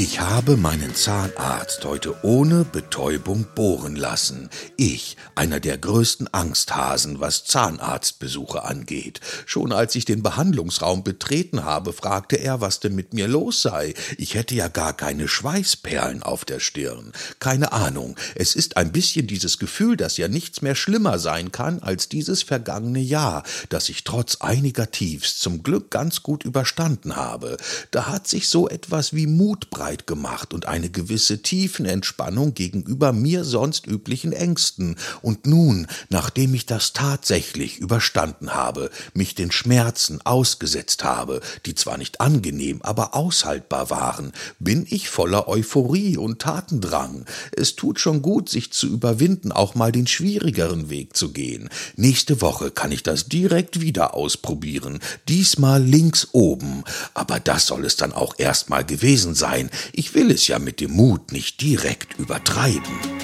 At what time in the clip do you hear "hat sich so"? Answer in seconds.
28.06-28.68